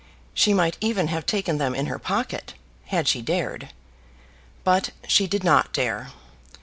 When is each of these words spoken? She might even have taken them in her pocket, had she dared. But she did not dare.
She 0.33 0.51
might 0.51 0.77
even 0.81 1.09
have 1.09 1.27
taken 1.27 1.59
them 1.59 1.75
in 1.75 1.85
her 1.85 1.99
pocket, 1.99 2.55
had 2.85 3.07
she 3.07 3.21
dared. 3.21 3.69
But 4.63 4.89
she 5.07 5.27
did 5.27 5.43
not 5.43 5.73
dare. 5.73 6.09